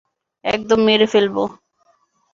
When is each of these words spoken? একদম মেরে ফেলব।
একদম 0.45 0.79
মেরে 0.83 1.07
ফেলব। 1.07 1.35